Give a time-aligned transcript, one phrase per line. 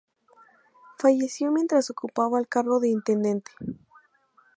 [0.97, 3.51] Falleció mientras ocupaba el cargo de intendente.